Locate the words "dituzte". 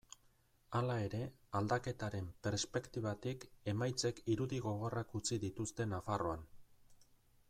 5.45-5.91